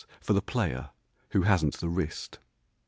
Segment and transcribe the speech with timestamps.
[0.19, 0.89] for the player
[1.29, 2.39] who hasn't the wrist!)